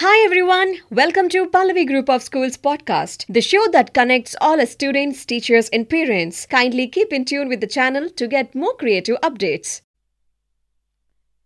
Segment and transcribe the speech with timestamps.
[0.00, 5.24] Hi everyone, welcome to Pallavi Group of Schools podcast, the show that connects all students,
[5.26, 6.46] teachers, and parents.
[6.46, 9.80] Kindly keep in tune with the channel to get more creative updates.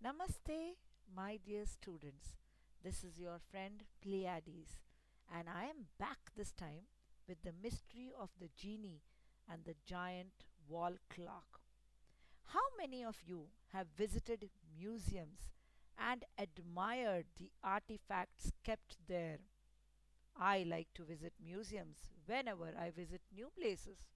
[0.05, 0.75] Namaste,
[1.17, 2.35] my dear students.
[2.85, 4.77] This is your friend Pleiades,
[5.35, 6.85] and I am back this time
[7.27, 9.01] with the mystery of the genie
[9.51, 11.63] and the giant wall clock.
[12.49, 15.53] How many of you have visited museums
[15.99, 19.39] and admired the artifacts kept there?
[20.37, 24.09] I like to visit museums whenever I visit new places.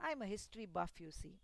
[0.00, 1.38] I'm a history buff, you see.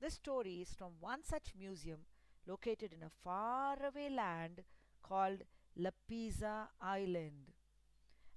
[0.00, 2.00] This story is from one such museum
[2.46, 4.62] located in a faraway land
[5.02, 5.42] called
[5.78, 7.52] Lapisa Island.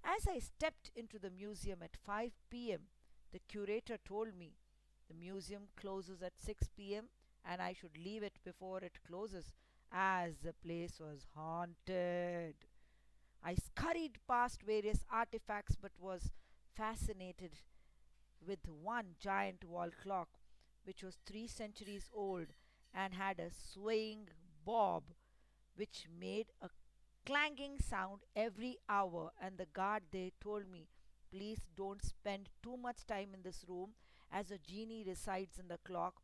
[0.03, 2.81] As I stepped into the museum at 5 pm,
[3.31, 4.53] the curator told me
[5.07, 7.05] the museum closes at 6 pm
[7.45, 9.53] and I should leave it before it closes
[9.91, 12.55] as the place was haunted.
[13.43, 16.31] I scurried past various artifacts but was
[16.75, 17.51] fascinated
[18.45, 20.29] with one giant wall clock
[20.85, 22.47] which was three centuries old
[22.93, 24.27] and had a swaying
[24.65, 25.03] bob
[25.75, 26.69] which made a
[27.25, 30.87] clanging sound every hour and the guard there told me
[31.31, 33.91] please don't spend too much time in this room
[34.31, 36.21] as a genie resides in the clock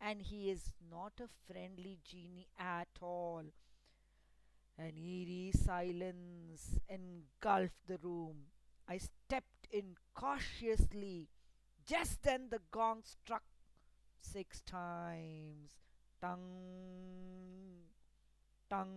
[0.00, 3.42] and he is not a friendly genie at all.
[4.78, 8.36] An eerie silence engulfed the room.
[8.88, 11.28] I stepped in cautiously.
[11.86, 13.42] Just then the gong struck
[14.20, 15.78] six times.
[16.20, 16.40] Tung,
[18.68, 18.88] tung.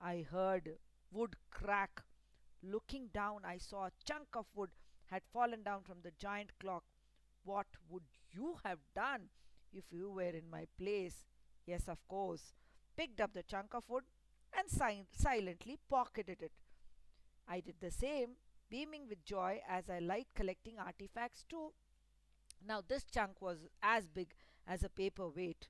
[0.00, 0.78] I heard
[1.10, 2.02] wood crack.
[2.62, 4.70] Looking down, I saw a chunk of wood
[5.06, 6.84] had fallen down from the giant clock.
[7.48, 9.28] What would you have done
[9.72, 11.16] if you were in my place?
[11.66, 12.52] Yes, of course.
[12.96, 14.04] Picked up the chunk of wood
[14.56, 16.52] and si- silently pocketed it.
[17.48, 18.36] I did the same,
[18.70, 21.72] beaming with joy as I liked collecting artifacts too.
[22.64, 24.34] Now, this chunk was as big
[24.66, 25.68] as a paper weight.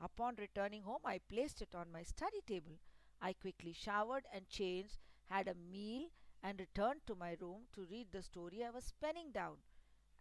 [0.00, 2.78] Upon returning home, I placed it on my study table.
[3.20, 6.08] I quickly showered and changed, had a meal,
[6.42, 9.56] and returned to my room to read the story I was penning down.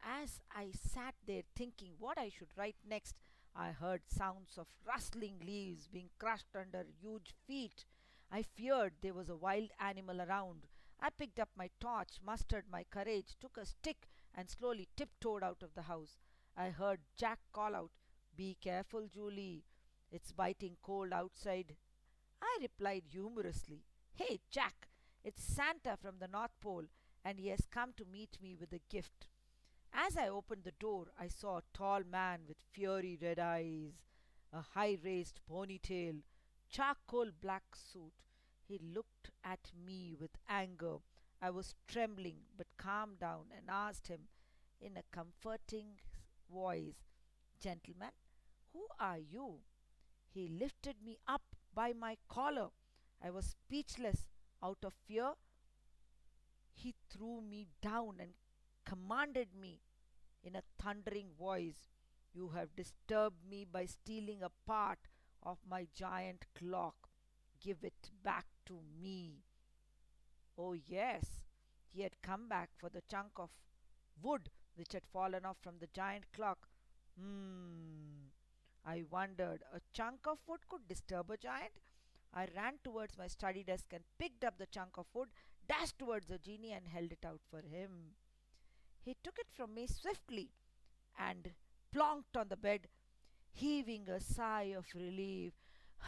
[0.04, 3.16] As I sat there thinking what I should write next,
[3.56, 7.86] I heard sounds of rustling leaves being crushed under huge feet.
[8.32, 10.68] I feared there was a wild animal around.
[11.00, 15.62] I picked up my torch, mustered my courage, took a stick, and slowly tiptoed out
[15.64, 16.18] of the house.
[16.58, 17.92] I heard Jack call out,
[18.36, 19.64] Be careful, Julie.
[20.12, 21.76] It's biting cold outside.
[22.42, 23.84] I replied humorously,
[24.14, 24.88] Hey, Jack,
[25.24, 26.86] it's Santa from the North Pole,
[27.24, 29.28] and he has come to meet me with a gift.
[29.98, 33.94] As I opened the door, I saw a tall man with fiery red eyes,
[34.52, 36.22] a high raised ponytail,
[36.70, 38.12] charcoal black suit.
[38.68, 40.98] He looked at me with anger.
[41.42, 44.28] I was trembling but calmed down and asked him
[44.82, 46.00] in a comforting
[46.52, 47.06] voice,
[47.62, 48.12] Gentleman,
[48.74, 49.60] who are you?
[50.30, 52.68] He lifted me up by my collar.
[53.24, 54.28] I was speechless.
[54.64, 55.34] Out of fear,
[56.74, 58.32] he threw me down and
[58.86, 59.82] commanded me
[60.44, 61.90] in a thundering voice,
[62.34, 65.00] You have disturbed me by stealing a part
[65.44, 67.10] of my giant clock.
[67.62, 69.44] Give it back to me.
[70.58, 71.42] Oh, yes,
[71.90, 73.50] he had come back for the chunk of
[74.22, 76.68] wood which had fallen off from the giant clock.
[77.18, 78.28] Hmm.
[78.86, 81.80] I wondered, a chunk of wood could disturb a giant?
[82.34, 85.30] I ran towards my study desk and picked up the chunk of wood,
[85.68, 88.16] dashed towards the genie, and held it out for him.
[89.06, 90.50] He took it from me swiftly
[91.18, 91.52] and
[91.96, 92.88] plonked on the bed,
[93.54, 95.54] heaving a sigh of relief.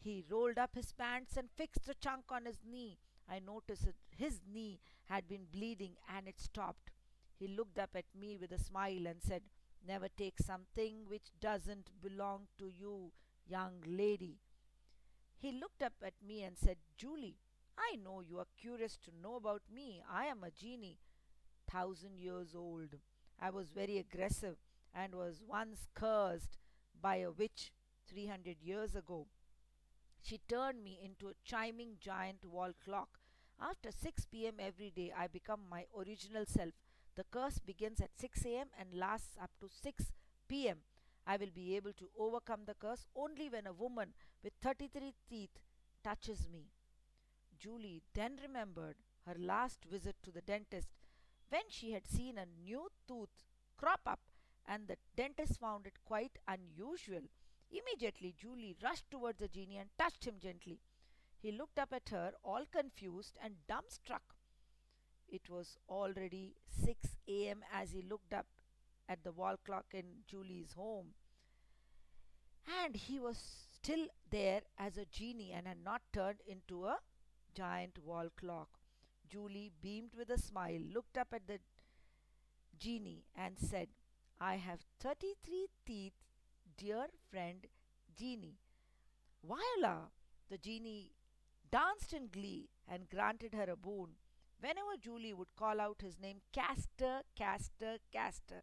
[0.00, 2.98] he rolled up his pants and fixed the chunk on his knee.
[3.30, 6.90] I noticed that his knee had been bleeding and it stopped.
[7.38, 9.42] He looked up at me with a smile and said,
[9.86, 13.12] Never take something which doesn't belong to you,
[13.46, 14.38] young lady.
[15.38, 17.36] He looked up at me and said, Julie,
[17.78, 20.02] I know you are curious to know about me.
[20.10, 20.98] I am a genie,
[21.70, 22.96] thousand years old.
[23.40, 24.56] I was very aggressive
[24.94, 26.58] and was once cursed
[27.00, 27.72] by a witch
[28.08, 29.26] 300 years ago.
[30.22, 33.18] She turned me into a chiming giant wall clock.
[33.60, 36.72] After 6 pm every day, I become my original self.
[37.16, 40.12] The curse begins at 6 am and lasts up to 6
[40.48, 40.78] pm.
[41.26, 45.58] I will be able to overcome the curse only when a woman with 33 teeth
[46.02, 46.68] touches me.
[47.58, 48.96] Julie then remembered
[49.26, 50.88] her last visit to the dentist
[51.50, 53.44] when she had seen a new tooth
[53.76, 54.20] crop up
[54.66, 57.22] and the dentist found it quite unusual.
[57.70, 60.80] Immediately, Julie rushed towards the genie and touched him gently.
[61.38, 64.22] He looked up at her, all confused and dumbstruck.
[65.28, 66.54] It was already
[66.84, 67.62] 6 a.m.
[67.72, 68.46] as he looked up
[69.08, 71.14] at the wall clock in Julie's home.
[72.82, 73.36] And he was
[73.74, 76.98] still there as a genie and had not turned into a
[77.54, 78.68] giant wall clock.
[79.34, 81.58] Julie beamed with a smile, looked up at the
[82.78, 83.88] genie, and said,
[84.40, 86.12] I have 33 teeth,
[86.78, 87.66] dear friend
[88.16, 88.60] genie.
[89.42, 90.10] Viola!
[90.48, 91.14] The genie
[91.72, 94.10] danced in glee and granted her a boon.
[94.60, 98.62] Whenever Julie would call out his name, Castor, Castor, Castor,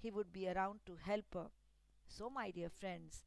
[0.00, 1.50] he would be around to help her.
[2.08, 3.22] So, my dear friends,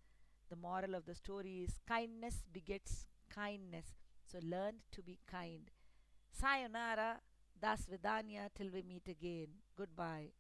[0.50, 3.94] the moral of the story is kindness begets kindness.
[4.26, 5.72] So, learn to be kind.
[6.32, 7.20] Sayonara,
[7.62, 9.48] das vidanya, till we meet again.
[9.78, 10.32] Goodbye.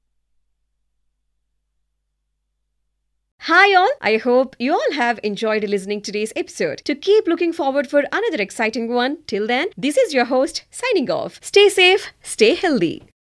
[3.45, 6.77] Hi all, I hope you all have enjoyed listening today's episode.
[6.85, 11.09] To keep looking forward for another exciting one, till then, this is your host signing
[11.09, 11.39] off.
[11.41, 13.10] Stay safe, stay healthy.